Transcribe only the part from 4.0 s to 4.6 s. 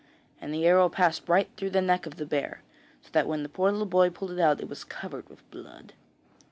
pulled it out